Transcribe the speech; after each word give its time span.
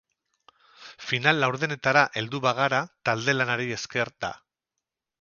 Final 1.09 1.43
laurdenetara 1.43 2.03
heldu 2.21 2.41
bagara 2.49 2.83
talde-lanari 3.11 3.73
esker 3.81 4.17
da. 4.27 4.35